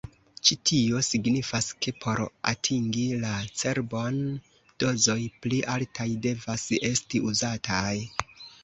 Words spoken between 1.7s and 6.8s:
ke por atingi la cerbon, dozoj pli altaj devas